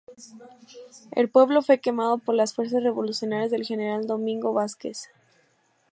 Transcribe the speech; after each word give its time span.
El 1.11 1.29
pueblo 1.29 1.61
fue 1.61 1.77
quemado 1.79 2.17
por 2.17 2.33
las 2.33 2.55
fuerzas 2.55 2.81
revolucionarias 2.81 3.51
del 3.51 3.67
general 3.67 4.07
Domingo 4.07 4.51
Vásquez. 4.51 5.11